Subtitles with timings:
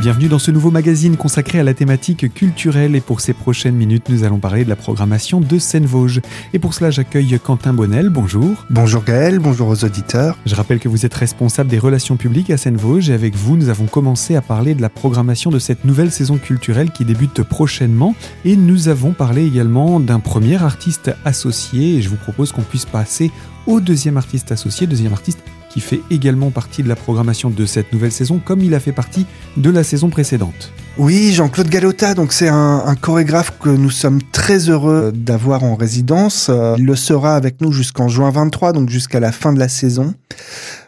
[0.00, 4.08] Bienvenue dans ce nouveau magazine consacré à la thématique culturelle et pour ces prochaines minutes
[4.08, 6.22] nous allons parler de la programmation de Seine-Vosges.
[6.54, 8.64] Et pour cela j'accueille Quentin Bonnel, bonjour.
[8.70, 10.38] Bonjour Gaël, bonjour aux auditeurs.
[10.46, 13.68] Je rappelle que vous êtes responsable des relations publiques à Seine-Vosges et avec vous nous
[13.68, 18.14] avons commencé à parler de la programmation de cette nouvelle saison culturelle qui débute prochainement
[18.46, 22.86] et nous avons parlé également d'un premier artiste associé et je vous propose qu'on puisse
[22.86, 23.30] passer
[23.66, 27.92] au deuxième artiste associé, deuxième artiste qui fait également partie de la programmation de cette
[27.92, 30.72] nouvelle saison, comme il a fait partie de la saison précédente.
[30.98, 36.50] Oui, Jean-Claude Galota, donc c'est un, chorégraphe que nous sommes très heureux d'avoir en résidence.
[36.76, 40.14] Il le sera avec nous jusqu'en juin 23, donc jusqu'à la fin de la saison.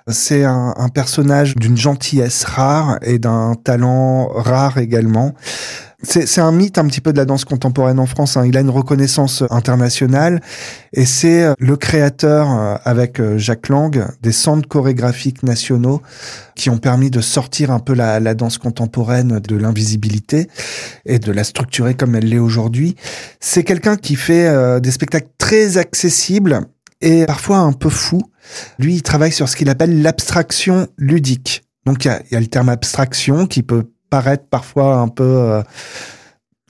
[0.09, 5.34] C'est un personnage d'une gentillesse rare et d'un talent rare également.
[6.05, 8.37] C'est un mythe un petit peu de la danse contemporaine en France.
[8.37, 8.45] Hein.
[8.45, 10.41] Il a une reconnaissance internationale
[10.93, 16.02] et c'est euh, le créateur euh, avec euh, Jacques Lang des centres chorégraphiques nationaux
[16.57, 20.49] qui ont permis de sortir un peu la, la danse contemporaine de l'invisibilité
[21.07, 22.96] et de la structurer comme elle l'est aujourd'hui.
[23.38, 26.63] C'est quelqu'un qui fait des spectacles très accessibles
[27.01, 28.23] et parfois un peu fous.
[28.79, 31.63] Lui, il travaille sur ce qu'il appelle l'abstraction ludique.
[31.87, 35.24] Donc il y a, y a, le terme abstraction qui peut paraître parfois un peu
[35.24, 35.63] euh,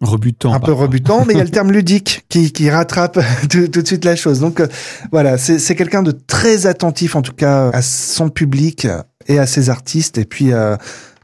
[0.00, 0.54] rebutant.
[0.54, 3.18] Un peu rebutant, mais il y a le terme ludique qui, qui rattrape
[3.50, 4.38] tout, tout, de suite la chose.
[4.38, 4.68] Donc euh,
[5.10, 8.86] voilà, c'est quelqu'un de très attentif en tout cas à son public
[9.26, 10.76] et à ses artistes et puis euh,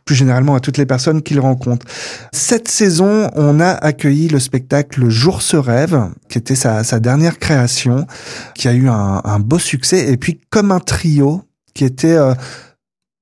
[0.05, 1.87] plus généralement à toutes les personnes qu'il rencontre.
[2.33, 7.39] Cette saison, on a accueilli le spectacle Jour se rêve, qui était sa, sa dernière
[7.39, 8.09] création,
[8.57, 11.43] qui a eu un, un, beau succès, et puis comme un trio,
[11.75, 12.17] qui était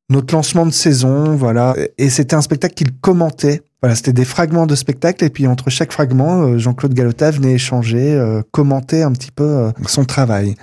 [0.09, 1.75] notre lancement de saison, voilà.
[1.99, 3.63] Et c'était un spectacle qu'il commentait.
[3.83, 7.53] Voilà, c'était des fragments de spectacle et puis entre chaque fragment, euh, Jean-Claude Galota venait
[7.53, 10.55] échanger, euh, commenter un petit peu euh, son travail.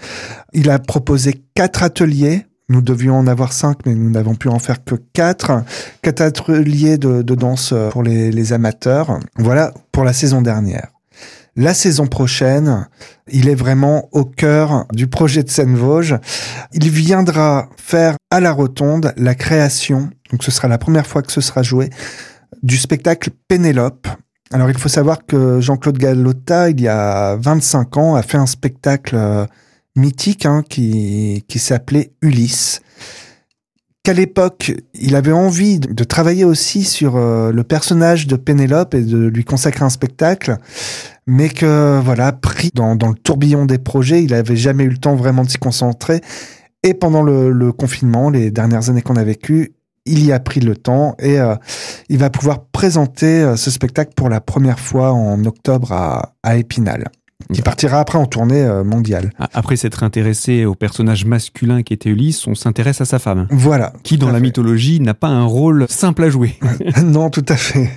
[0.53, 2.45] Il a proposé quatre ateliers.
[2.69, 5.63] Nous devions en avoir cinq, mais nous n'avons pu en faire que quatre.
[6.01, 9.19] Quatre ateliers de, danse pour les, les amateurs.
[9.37, 10.92] Voilà pour la saison dernière.
[11.55, 12.87] La saison prochaine,
[13.31, 16.17] il est vraiment au cœur du projet de Seine-Vosges.
[16.73, 21.31] Il viendra faire à la Rotonde la création, donc ce sera la première fois que
[21.31, 21.91] ce sera joué,
[22.63, 24.07] du spectacle Pénélope.
[24.51, 28.47] Alors il faut savoir que Jean-Claude Gallotta, il y a 25 ans, a fait un
[28.47, 29.45] spectacle euh,
[29.95, 32.81] mythique hein, qui, qui s'appelait Ulysse
[34.03, 39.01] qu'à l'époque, il avait envie de travailler aussi sur euh, le personnage de Pénélope et
[39.01, 40.57] de lui consacrer un spectacle,
[41.25, 45.15] mais que voilà, pris dans, le tourbillon des projets, il n'avait jamais eu le temps
[45.15, 46.19] vraiment de s'y concentrer.
[46.83, 49.73] Et pendant le, confinement, les dernières années qu'on a vécues,
[50.05, 51.55] il y a pris le temps et euh,
[52.09, 57.09] il va pouvoir présenter euh, ce spectacle pour la première fois en octobre à Épinal
[57.51, 59.31] qui partira après en tournée euh, mondiale.
[59.53, 63.47] Après s'être intéressé au personnage masculin qui était Ulysse, on s'intéresse à sa femme.
[63.51, 63.93] Voilà.
[64.03, 66.57] Qui, dans la mythologie, n'a pas un rôle simple à jouer.
[67.03, 67.89] non, tout à fait.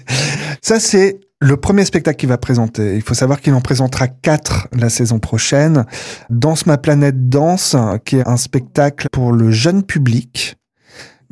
[0.62, 2.96] Ça, c'est le premier spectacle qu'il va présenter.
[2.96, 5.84] Il faut savoir qu'il en présentera quatre la saison prochaine.
[6.30, 10.56] Danse ma planète danse, qui est un spectacle pour le jeune public.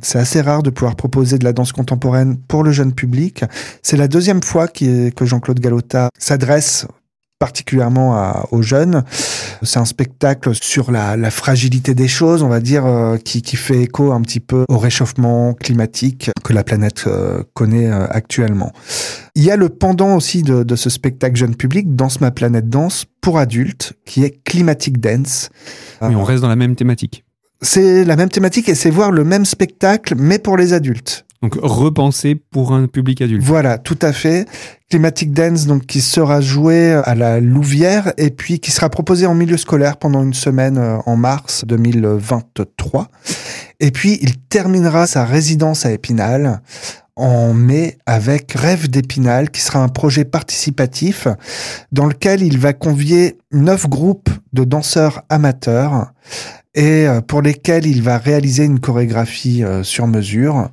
[0.03, 3.45] C'est assez rare de pouvoir proposer de la danse contemporaine pour le jeune public.
[3.83, 6.87] C'est la deuxième fois que Jean-Claude Galota s'adresse
[7.45, 9.05] particulièrement à, aux jeunes.
[9.61, 13.57] C'est un spectacle sur la, la, fragilité des choses, on va dire, euh, qui, qui,
[13.57, 18.73] fait écho un petit peu au réchauffement climatique que la planète euh, connaît euh, actuellement.
[19.35, 22.71] Il y a le pendant aussi de, de, ce spectacle jeune public, Danse ma planète
[22.71, 25.51] danse, pour adultes, qui est Climatic Dance.
[26.01, 27.25] Mais on reste dans la même thématique.
[27.61, 31.24] C'est la même thématique et c'est voir le même spectacle, mais pour les adultes.
[31.45, 33.43] Donc repensé pour un public adulte.
[33.43, 34.49] Voilà, tout à fait.
[34.89, 39.35] Climatic Dance, donc qui sera joué à la Louvière et puis qui sera proposé en
[39.35, 43.09] milieu scolaire pendant une semaine euh, en mars 2023.
[43.81, 46.63] Et puis il terminera sa résidence à Épinal
[47.15, 51.29] en mai avec Rêve d'Épinal, qui sera un projet participatif
[51.93, 56.11] dans lequel il va convier neuf groupes de danseurs amateurs
[56.75, 60.69] et euh, pour lesquels il va réaliser une chorégraphie euh, sur mesure.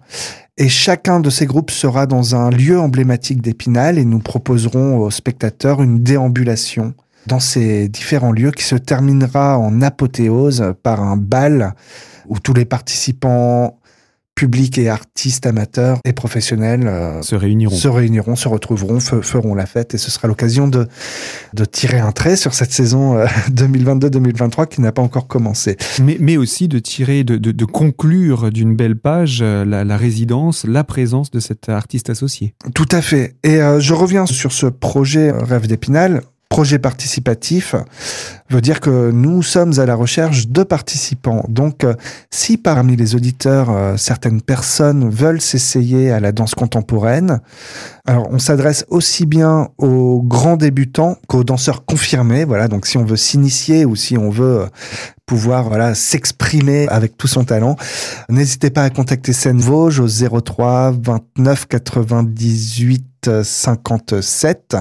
[0.57, 5.11] Et chacun de ces groupes sera dans un lieu emblématique d'Épinal et nous proposerons aux
[5.11, 6.93] spectateurs une déambulation
[7.27, 11.73] dans ces différents lieux qui se terminera en apothéose par un bal
[12.27, 13.79] où tous les participants
[14.35, 19.65] public et artistes amateurs et professionnels euh, se réuniront, se réuniront, se retrouveront, feront la
[19.65, 20.87] fête et ce sera l'occasion de,
[21.53, 25.77] de tirer un trait sur cette saison 2022-2023 euh, qui n'a pas encore commencé.
[26.01, 29.97] Mais, mais aussi de tirer, de, de, de conclure d'une belle page euh, la, la,
[29.97, 32.53] résidence, la présence de cet artiste associé.
[32.73, 33.35] Tout à fait.
[33.43, 37.75] Et euh, je reviens sur ce projet Rêve d'Épinal projet participatif
[38.49, 41.45] veut dire que nous sommes à la recherche de participants.
[41.47, 41.93] Donc, euh,
[42.29, 47.39] si parmi les auditeurs, euh, certaines personnes veulent s'essayer à la danse contemporaine,
[48.05, 52.43] alors on s'adresse aussi bien aux grands débutants qu'aux danseurs confirmés.
[52.43, 54.65] Voilà, donc si on veut s'initier ou si on veut
[55.25, 57.77] pouvoir voilà s'exprimer avec tout son talent.
[58.27, 63.10] N'hésitez pas à contacter Seine Vosges au 03 29 98
[63.43, 64.75] 57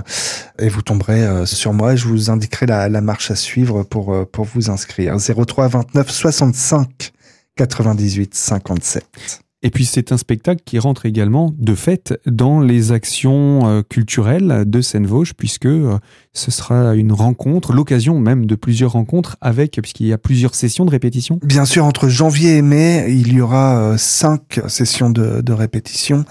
[0.58, 3.82] et vous tomberez euh, sur moi et je vous indiquerai la, la marche à suivre
[3.82, 5.16] pour, euh, pour vous inscrire.
[5.18, 7.12] 03 29 65
[7.56, 9.49] 98 57.
[9.62, 14.64] Et puis c'est un spectacle qui rentre également de fait dans les actions euh, culturelles
[14.66, 15.98] de Seine-Vosges puisque euh,
[16.32, 20.86] ce sera une rencontre, l'occasion même de plusieurs rencontres avec, puisqu'il y a plusieurs sessions
[20.86, 21.38] de répétition.
[21.42, 26.24] Bien sûr, entre janvier et mai, il y aura euh, cinq sessions de, de répétition.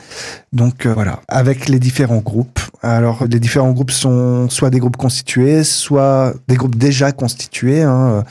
[0.52, 2.60] Donc voilà, avec les différents groupes.
[2.82, 8.24] Alors les différents groupes sont soit des groupes constitués, soit des groupes déjà constitués, hein,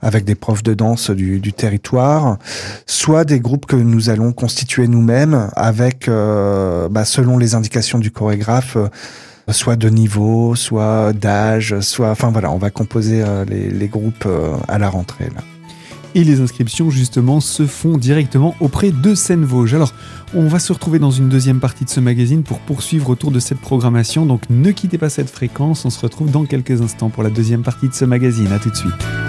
[0.00, 2.38] avec des profs de danse du, du territoire,
[2.86, 4.32] soit des groupes que nous allons
[4.86, 8.88] nous-mêmes avec, euh, bah, selon les indications du chorégraphe, euh,
[9.52, 14.28] soit de niveau, soit d'âge, soit, enfin voilà, on va composer euh, les, groupes
[14.68, 15.28] à la rentrée.
[16.14, 19.74] Et les inscriptions justement se font directement auprès de Seine-Vosges.
[19.74, 19.92] Alors,
[20.34, 23.38] on va se retrouver dans une deuxième partie de ce magazine pour poursuivre autour de
[23.38, 24.26] cette programmation.
[24.26, 25.84] Donc, ne quittez pas cette fréquence.
[25.84, 28.50] On se retrouve dans quelques instants pour la deuxième partie de ce magazine.
[28.52, 29.25] À tout de suite.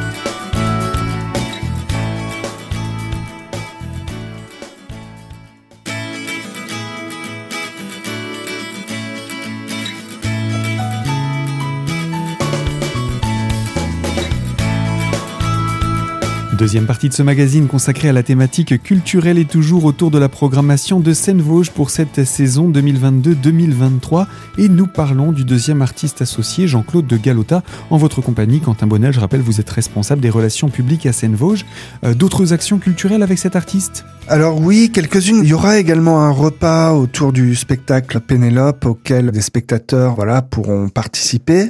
[16.58, 20.28] Deuxième partie de ce magazine consacrée à la thématique culturelle et toujours autour de la
[20.28, 24.26] programmation de Seine-Vosges pour cette saison 2022-2023
[24.58, 27.62] et nous parlons du deuxième artiste associé Jean-Claude de Galota
[27.92, 28.60] en votre compagnie.
[28.60, 31.64] Quentin Bonnel, je rappelle, vous êtes responsable des relations publiques à Seine-Vosges.
[32.04, 34.04] Euh, D'autres actions culturelles avec cet artiste?
[34.28, 35.42] Alors oui, quelques-unes.
[35.44, 40.90] Il y aura également un repas autour du spectacle Pénélope auquel des spectateurs voilà, pourront
[40.90, 41.70] participer.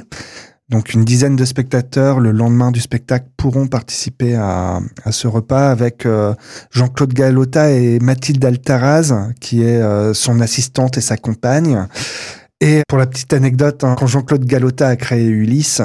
[0.68, 4.80] Donc une dizaine de spectateurs le lendemain du spectacle pourront participer à,
[5.10, 6.34] ce repas avec euh,
[6.70, 11.86] Jean-Claude Galota et Mathilde Altaraz, qui est euh, son assistante et sa compagne.
[12.60, 15.80] Et pour la petite anecdote, hein, quand Jean-Claude Galota a créé Ulysse,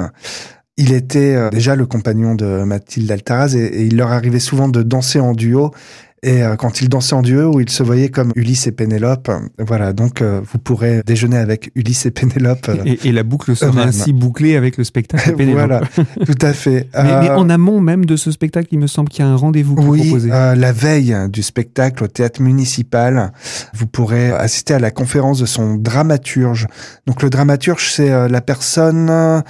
[0.76, 4.82] il était euh, déjà le compagnon de Mathilde Altaraz et, il leur arrivait souvent de
[4.82, 5.70] danser en duo.
[6.24, 9.30] Et euh, quand ils dansaient en duo, où ils se voyaient comme Ulysse et Pénélope,
[9.58, 12.66] voilà, donc euh, vous pourrez déjeuner avec Ulysse et Pénélope.
[12.70, 15.68] Euh, et, et, la boucle sera ainsi bouclée avec le spectacle Pénélope.
[15.68, 15.82] voilà,
[16.26, 16.88] tout à fait.
[16.94, 19.36] mais, mais, en amont même de ce spectacle, il me semble qu'il y a un
[19.36, 20.30] rendez-vous oui, proposé.
[20.30, 23.32] la veille du spectacle au théâtre municipal,
[23.74, 26.68] vous pourrez assister à la conférence de son dramaturge.
[27.06, 29.42] Donc le dramaturge, c'est la personne...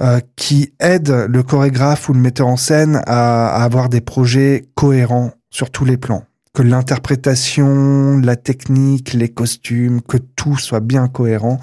[0.00, 4.64] Euh, qui aide le chorégraphe ou le metteur en scène à, à avoir des projets
[4.74, 6.24] cohérents sur tous les plans.
[6.52, 11.60] Que l'interprétation, la technique, les costumes, que tout soit bien cohérent.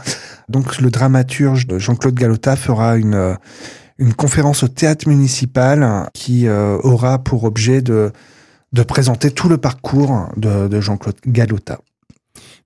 [0.49, 3.37] Donc le dramaturge Jean-Claude Galota fera une,
[3.97, 8.11] une conférence au théâtre municipal qui euh, aura pour objet de,
[8.71, 11.79] de présenter tout le parcours de, de Jean-Claude Galota.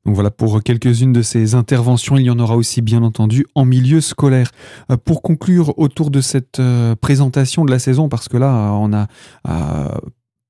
[0.05, 2.17] Donc voilà pour quelques-unes de ces interventions.
[2.17, 4.51] Il y en aura aussi bien entendu en milieu scolaire.
[4.91, 8.93] Euh, pour conclure autour de cette euh, présentation de la saison, parce que là on
[8.93, 9.07] a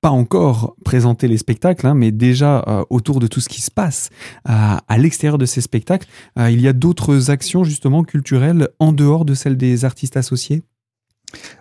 [0.00, 3.70] pas encore présenté les spectacles, hein, mais déjà euh, autour de tout ce qui se
[3.70, 4.10] passe
[4.44, 6.06] à l'extérieur de ces spectacles,
[6.38, 10.62] euh, il y a d'autres actions justement culturelles en dehors de celles des artistes associés?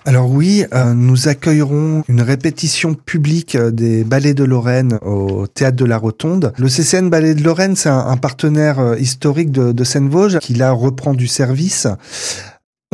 [0.06, 5.86] Alors oui, euh, nous accueillerons une répétition publique des ballets de Lorraine au théâtre de
[5.86, 6.54] la Rotonde.
[6.58, 11.14] Le CCN Ballet de Lorraine, c'est un, partenaire historique de, de Seine-Vosges qui là reprend
[11.14, 11.88] du service.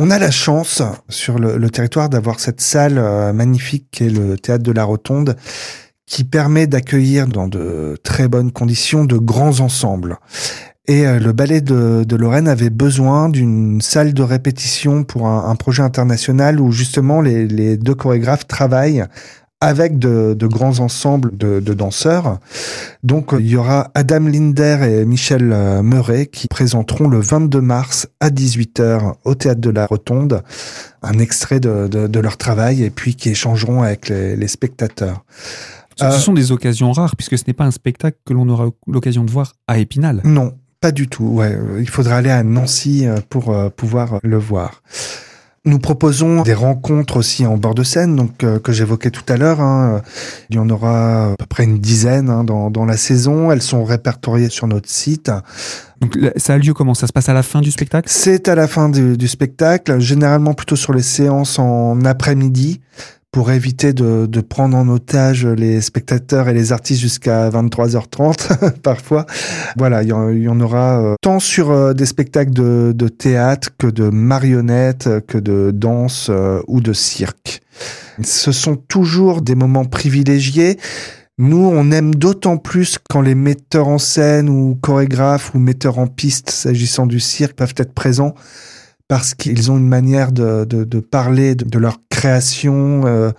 [0.04, 4.36] On a la chance sur le, territoire d'avoir cette salle euh, magnifique qui est le
[4.36, 5.36] théâtre de la Rotonde
[6.06, 10.16] qui permet d'accueillir dans de très bonnes conditions de grands ensembles.
[10.88, 15.84] Et euh, le ballet de, Lorraine avait besoin d'une salle de répétition pour un, projet
[15.84, 19.04] international où justement les deux chorégraphes travaillent
[19.62, 22.40] avec de, de grands ensembles de, de, danseurs.
[23.04, 28.08] Donc il y aura Adam Linder et Michel euh, Meuret qui présenteront le 22 mars
[28.18, 30.42] à 18h au Théâtre de la Rotonde
[31.02, 35.24] un extrait de, de leur travail et puis qui échangeront avec les, les spectateurs.
[35.96, 38.66] Ce euh, sont des occasions rares puisque ce n'est pas un spectacle que l'on aura
[38.88, 40.22] l'occasion de voir à Épinal.
[40.24, 41.24] Non, pas du tout.
[41.24, 44.82] Ouais, il faudra aller à Nancy pour pouvoir le voir.
[45.64, 49.36] Nous proposons des rencontres aussi en bord de scène, donc euh, que j'évoquais tout à
[49.36, 49.60] l'heure.
[49.60, 50.02] Hein.
[50.50, 53.52] Il y en aura à peu près une dizaine hein, dans, dans la saison.
[53.52, 55.30] Elles sont répertoriées sur notre site.
[56.00, 56.94] Donc ça a lieu comment?
[56.94, 58.08] Ça se passe à la fin du spectacle?
[58.10, 62.80] C'est à la fin du, du, spectacle, généralement plutôt sur les séances en après-midi
[63.32, 69.24] pour éviter de, de, prendre en otage les spectateurs et les artistes jusqu'à 23h30 parfois.
[69.78, 73.86] Voilà, il y, en, aura euh, tant sur euh, des spectacles de, de, théâtre que
[73.86, 77.62] de marionnettes, que de danse euh, ou de cirque.
[78.22, 80.78] Ce sont toujours des moments privilégiés.
[81.38, 86.06] Nous, on aime d'autant plus quand les metteurs en scène ou chorégraphes ou metteurs en
[86.06, 88.34] piste, s'agissant du cirque, peuvent être présents
[89.08, 93.30] parce qu'ils ont une manière de, de, de parler de, leur création euh,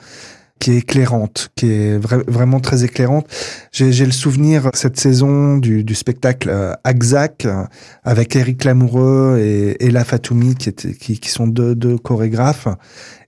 [0.63, 3.27] qui est éclairante, qui est vraiment très éclairante.
[3.73, 7.65] J'ai le souvenir cette saison du, du spectacle euh, Axac euh,
[8.03, 12.69] avec Eric Lamoureux et Ella Fatoumi qui, étaient, qui, qui sont deux, deux, chorégraphes.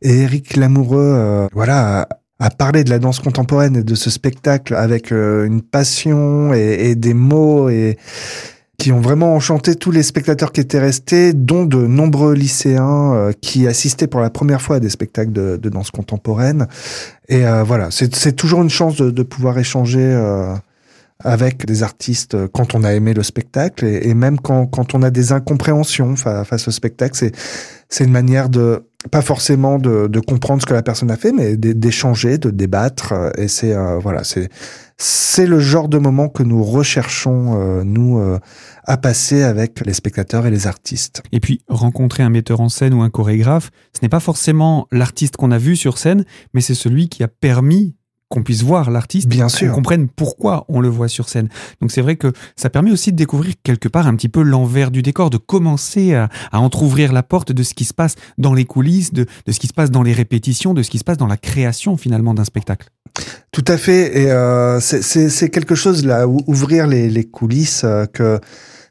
[0.02, 2.08] Et Eric Lamoureux, euh, voilà,
[2.40, 6.90] a parlé de la danse contemporaine et de ce spectacle avec euh, une passion et,
[6.90, 7.98] et des mots et
[8.86, 13.32] qui ont vraiment enchanté tous les spectateurs qui étaient restés, dont de nombreux lycéens euh,
[13.42, 16.68] qui assistaient pour la première fois à des spectacles de, de danse contemporaine.
[17.28, 20.54] Et euh, voilà, c'est toujours une chance de, de pouvoir échanger euh,
[21.24, 25.02] avec des artistes quand on a aimé le spectacle et, et même quand, quand, on
[25.02, 27.32] a des incompréhensions face au spectacle.
[27.90, 31.32] C'est une manière de pas forcément de, de, comprendre ce que la personne a fait,
[31.32, 33.14] mais d'échanger, de débattre.
[33.38, 34.50] Et c'est voilà, c'est
[34.98, 38.40] c'est le genre de moment que nous recherchons, euh, nous, euh,
[38.86, 41.22] à passer avec les spectateurs et les artistes.
[41.32, 45.36] Et puis, rencontrer un metteur en scène ou un chorégraphe, ce n'est pas forcément l'artiste
[45.36, 47.96] qu'on a vu sur scène, mais c'est celui qui a permis
[48.30, 51.48] qu'on puisse voir l'artiste, bien sûr, qu'on comprenne pourquoi on le voit sur scène.
[51.82, 54.92] Donc c'est vrai que ça permet aussi de découvrir quelque part un petit peu l'envers
[54.92, 58.54] du décor, de commencer à, à entrouvrir la porte de ce qui se passe dans
[58.54, 61.04] les coulisses, de, de, ce qui se passe dans les répétitions, de ce qui se
[61.04, 62.90] passe dans la création finalement d'un spectacle.
[63.52, 68.42] Tout à fait, et euh, c'est quelque chose là, ouvrir les, les coulisses euh, que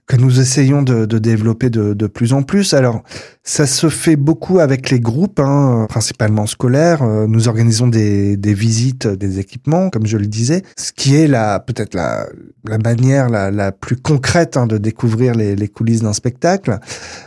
[0.06, 2.74] que nous essayons de, de développer de, de, plus en plus.
[2.74, 3.02] Alors,
[3.42, 7.02] ça se fait beaucoup avec les groupes, hein, principalement scolaires.
[7.02, 11.26] Euh, nous organisons des, des, visites des équipements, comme je le disais, ce qui est
[11.26, 12.26] la peut-être la,
[12.68, 16.78] la manière la, la plus concrète hein, de découvrir les, les coulisses d'un spectacle.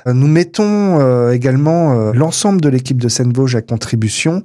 [0.06, 4.44] Euh, nous mettons euh, également l'ensemble de l'équipe de Seine Vosges à contribution.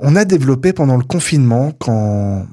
[0.00, 2.46] On a développé pendant le confinement, quand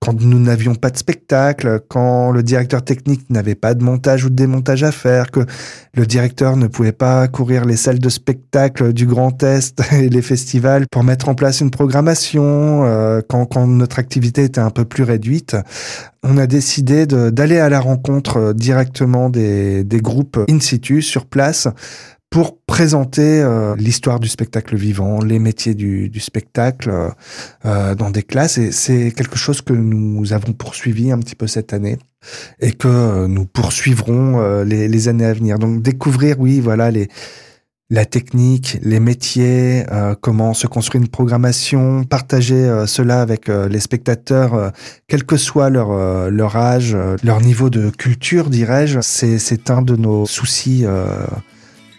[0.00, 4.30] quand nous n'avions pas de spectacle, quand le directeur technique n'avait pas de montage ou
[4.30, 5.40] de démontage à faire, que
[5.92, 10.22] le directeur ne pouvait pas courir les salles de spectacle du Grand Est et les
[10.22, 14.86] festivals pour mettre en place une programmation, euh, quand, quand, notre activité était un peu
[14.86, 15.54] plus réduite,
[16.22, 21.26] on a décidé d'aller à la rencontre euh, directement des, des groupes in situ, sur
[21.26, 21.68] place,
[22.30, 27.08] pour présenter euh, l'histoire du spectacle vivant, les métiers du, du spectacle euh,
[27.66, 28.56] euh, dans des classes.
[28.56, 31.98] Et c'est quelque chose que nous avons poursuivi un petit peu cette année
[32.60, 35.58] et que nous poursuivrons euh, les, les, années à venir.
[35.58, 37.08] Donc découvrir, oui, voilà, les,
[37.90, 44.70] la technique, les métiers, euh, comment se construit une programmation, partager cela avec les spectateurs,
[45.08, 49.00] quel que soit leur, leur âge, leur niveau de culture, dirais-je.
[49.00, 50.86] C'est un de nos soucis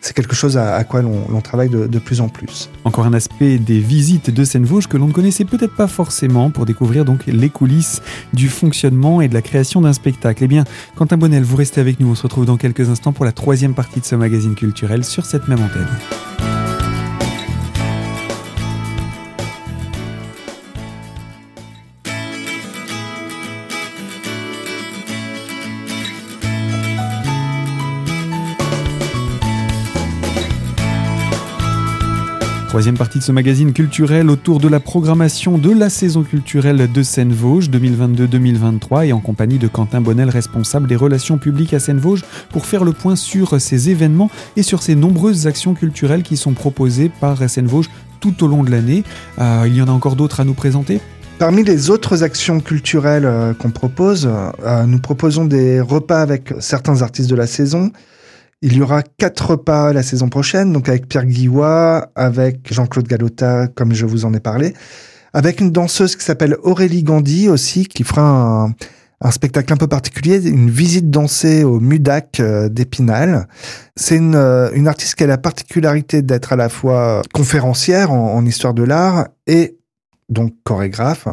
[0.01, 2.69] c'est quelque chose à, quoi l'on travaille de, de, plus en plus.
[2.83, 6.65] Encore un aspect des visites de Seine-Vosges que l'on ne connaissait peut-être pas forcément pour
[6.65, 8.01] découvrir donc les coulisses
[8.33, 10.43] du fonctionnement et de la création d'un spectacle.
[10.43, 10.63] Eh bien,
[10.95, 12.09] Quentin Bonnel, vous restez avec nous.
[12.09, 15.25] On se retrouve dans quelques instants pour la troisième partie de ce magazine culturel sur
[15.25, 16.60] cette même antenne.
[32.71, 37.03] Troisième partie de ce magazine culturel autour de la programmation de la saison culturelle de
[37.03, 42.65] Seine-Vosges 2022-2023 et en compagnie de Quentin Bonnel, responsable des relations publiques à Seine-Vosges, pour
[42.65, 47.11] faire le point sur ces événements et sur ces nombreuses actions culturelles qui sont proposées
[47.19, 47.89] par Seine-Vosges
[48.21, 49.03] tout au long de l'année.
[49.39, 51.01] Euh, il y en a encore d'autres à nous présenter?
[51.39, 54.29] Parmi les autres actions culturelles euh, qu'on propose,
[54.63, 57.91] euh, nous proposons des repas avec certains artistes de la saison,
[58.61, 63.67] il y aura quatre repas la saison prochaine, donc avec Pierre Guillois, avec Jean-Claude Galota,
[63.67, 64.73] comme je vous en ai parlé,
[65.33, 68.69] avec une danseuse qui s'appelle Aurélie Gandhi aussi, qui fera
[69.21, 73.47] un, spectacle un peu particulier, une visite dansée au Mudac euh, d'Épinal.
[73.95, 78.35] C'est une, euh, une, artiste qui a la particularité d'être à la fois conférencière en,
[78.35, 79.77] en histoire de l'art et
[80.31, 81.27] donc chorégraphe,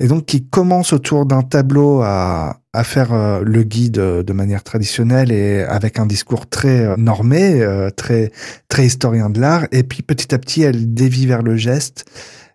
[0.00, 4.62] et donc qui commence autour d'un tableau à, à faire euh, le guide de manière
[4.62, 8.30] traditionnelle et avec un discours très euh, normé, euh, très
[8.68, 12.04] très historien de l'art, et puis petit à petit elle dévie vers le geste.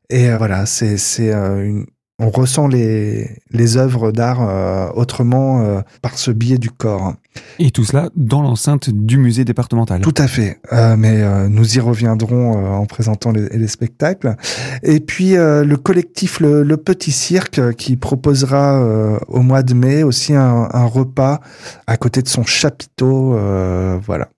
[0.10, 1.86] Et voilà, c'est c'est une,
[2.24, 7.15] on ressent les, les œuvres d'art euh, autrement euh, par ce biais du corps.
[7.60, 10.01] Et tout cela dans l'enceinte du musée départemental.
[10.01, 14.36] Tout à fait, euh, mais nous y reviendrons en présentant les, les, spectacles.
[14.84, 20.34] Et puis le collectif le, le, Petit Cirque qui proposera au mois de mai aussi
[20.34, 21.39] un, un, repas
[21.88, 23.38] à côté de son chapiteau.
[24.06, 24.30] voilà.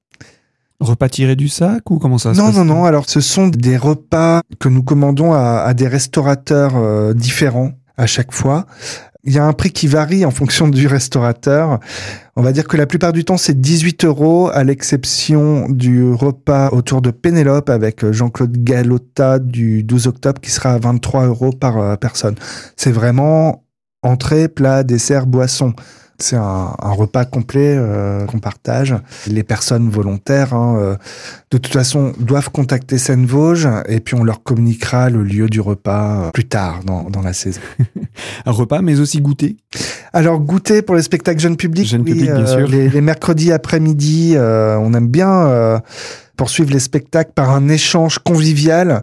[0.80, 2.86] Repas tirés du sac ou comment ça se non, passe Non, non, non.
[2.86, 8.06] Alors, ce sont des repas que nous commandons à, à des restaurateurs euh, différents à
[8.08, 8.66] chaque fois.
[9.24, 11.80] Il y a un prix qui varie en fonction du restaurateur.
[12.36, 16.70] On va dire que la plupart du temps, c'est 18 euros, à l'exception du repas
[16.70, 21.78] autour de Pénélope avec Jean-Claude Galotta du 12 octobre qui sera à 23 euros par
[21.78, 22.36] euh, personne.
[22.76, 23.64] C'est vraiment
[24.04, 25.74] entrée, plat, dessert, boisson.
[26.18, 28.96] C'est un, repas complet euh, qu'on partage.
[29.28, 30.96] Les personnes volontaires, hein, euh,
[31.52, 35.60] de toute façon, doivent contacter Seine Vosges et puis on leur communiquera le lieu du
[35.60, 37.60] repas euh, plus tard dans, la saison.
[38.46, 39.58] un repas, mais aussi goûter
[40.14, 42.68] Alors goûter pour les spectacles jeunes publics, jeunes publics bien sûr.
[42.68, 45.82] Les, les mercredis après-midi, on aime bien
[46.38, 49.02] poursuivre les spectacles par un échange convivial.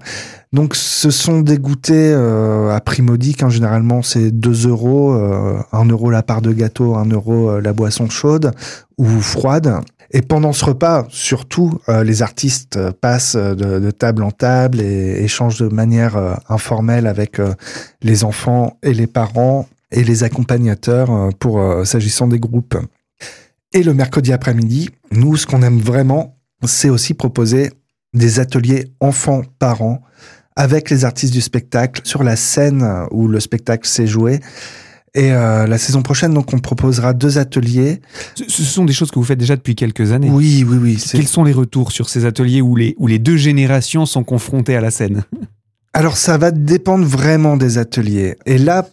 [0.53, 3.49] Donc ce sont des goûters euh, à prix modique, hein.
[3.49, 7.73] généralement c'est 2 euros, euh, 1 euro la part de gâteau, 1 euro euh, la
[7.73, 8.53] boisson chaude
[8.99, 9.81] ou froide.
[10.11, 15.59] Et pendant ce repas, surtout, euh, les artistes passent de, table en table et échangent
[15.59, 16.19] de manière
[16.51, 17.41] informelle avec
[18.03, 22.77] les enfants et les parents et les accompagnateurs pour s'agissant des groupes.
[23.73, 27.71] Et le mercredi après-midi, nous, ce qu'on aime vraiment, c'est aussi proposer
[28.13, 30.03] des ateliers enfants-parents
[30.57, 34.41] avec les artistes du spectacle sur la scène où le spectacle s'est joué.
[35.15, 38.01] Et euh, la saison prochaine, donc, on proposera deux ateliers.
[38.35, 40.31] Ce, sont des choses que vous faites déjà depuis quelques années.
[40.31, 41.05] Oui, oui, oui.
[41.11, 44.75] Quels sont les retours sur ces ateliers où les, où les deux générations sont confrontées
[44.75, 45.25] à la scène?
[45.93, 48.37] Alors, ça va dépendre vraiment des ateliers.
[48.47, 48.89] Et là,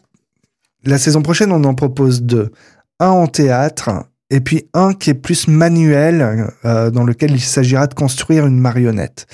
[0.84, 2.51] la saison prochaine, on en propose deux.
[3.00, 3.89] Un en théâtre
[4.30, 8.60] et puis un qui est plus manuel, euh, dans lequel il s'agira de construire une
[8.60, 9.25] marionnette.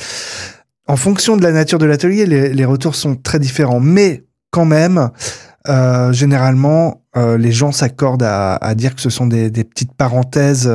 [0.88, 5.10] En fonction de la nature de l'atelier, les, retours sont très différents, mais quand même,
[5.68, 10.72] euh, généralement, euh, les gens s'accordent à, dire que ce sont des, petites parenthèses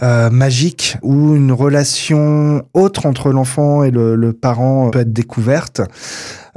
[0.00, 5.82] magiques où une relation autre entre l'enfant et le, le, parent peut être découverte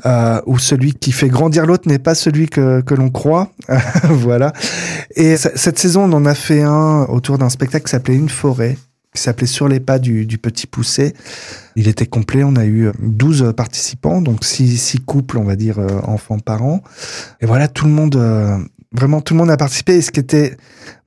[0.05, 3.49] euh, où celui qui fait grandir l'autre n'est pas celui que, que l'on croit.
[4.03, 4.53] voilà.
[5.15, 8.77] Et cette saison, on en a fait un autour d'un spectacle qui s'appelait Une forêt,
[9.17, 11.13] qui s'appelait Sur les pas du, du petit poussé.
[11.75, 15.79] Il était complet, on a eu 12 participants, donc six, six couples, on va dire,
[15.79, 16.81] euh, enfants-parents.
[17.41, 18.57] Et voilà, tout le monde euh,
[18.91, 19.95] vraiment tout le monde a participé.
[19.95, 20.57] Et ce qui était,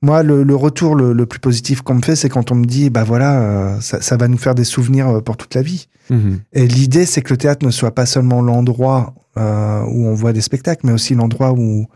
[0.01, 2.65] moi, le, le retour le, le, plus positif qu'on me fait, c'est quand on me
[2.65, 5.61] dit, bah voilà, euh, ça, ça, va nous faire des souvenirs euh, pour toute la
[5.61, 5.87] vie.
[6.09, 6.39] Mhm.
[6.53, 10.33] Et l'idée, c'est que le théâtre ne soit pas seulement l'endroit euh, où on voit
[10.33, 11.87] des spectacles, mais aussi l'endroit où,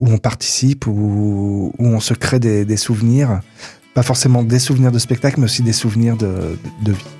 [0.00, 3.40] où on participe, où, où on se crée des, des, souvenirs.
[3.96, 7.15] Pas forcément des souvenirs de spectacle, mais aussi des souvenirs de, de vie.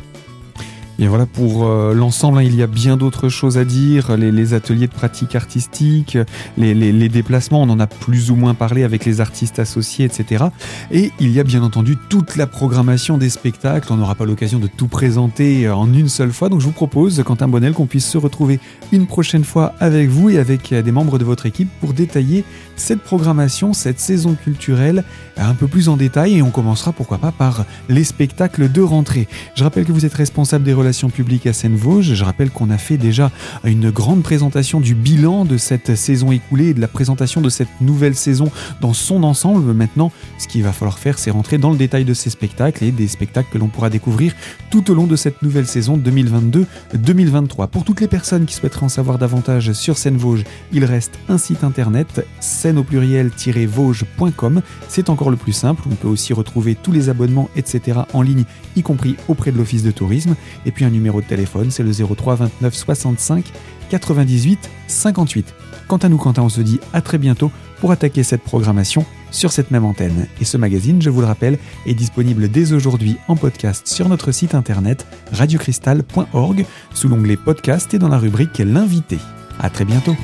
[0.99, 4.17] Et voilà, pour euh, l'ensemble, hein, il y a bien d'autres choses à dire.
[4.17, 6.17] Les, ateliers de pratique artistique,
[6.57, 10.45] les, les, déplacements, on en a plus ou moins parlé avec les artistes associés, etc.
[10.91, 13.93] Et il y a bien entendu toute la programmation des spectacles.
[13.93, 16.49] On n'aura pas l'occasion de tout présenter euh, en une seule fois.
[16.49, 18.59] Donc je vous propose, Quentin Bonnel, qu'on puisse se retrouver
[18.93, 22.45] une prochaine fois avec vous et avec euh, des membres de votre équipe pour détailler
[22.77, 25.05] cette programmation, cette saison culturelle
[25.37, 26.39] un peu plus en détail.
[26.39, 29.29] Et on commencera, pourquoi pas, par les spectacles de rentrée.
[29.55, 32.14] Je rappelle que vous êtes responsable des relations publiques à Seine-Vosges.
[32.14, 33.33] Je rappelle qu'on a fait déjà
[33.64, 37.81] une grande présentation du bilan de cette saison écoulée et de la présentation de cette
[37.81, 39.72] nouvelle saison dans son ensemble.
[39.75, 42.92] Maintenant, ce qu'il va falloir faire, c'est rentrer dans le détail de ces spectacles et
[42.92, 44.33] des spectacles que l'on pourra découvrir
[44.70, 47.66] tout au long de cette nouvelle saison 2022-2023.
[47.66, 51.64] Pour toutes les personnes qui souhaiteraient en savoir davantage sur Seine-Vosges, il reste un site
[51.64, 54.62] internet scène au pluriel-vosges.com.
[54.87, 55.83] C'est encore le plus simple.
[55.90, 58.03] On peut aussi retrouver tous les abonnements, etc.
[58.12, 58.44] en ligne,
[58.77, 60.37] y compris auprès de l'Office de tourisme.
[60.64, 63.45] Et puis un numéro de téléphone, c'est le 03 29 65
[63.89, 65.55] 98 58.
[65.89, 69.53] Quant à nous, Quentin, on se dit à très bientôt pour attaquer cette programmation sur
[69.53, 70.27] cette même antenne.
[70.41, 74.33] Et ce magazine, je vous le rappelle, est disponible dès aujourd'hui en podcast sur notre
[74.33, 79.19] site internet radiocristal.org sous l'onglet podcast et dans la rubrique L'invité.
[79.59, 80.15] À très bientôt.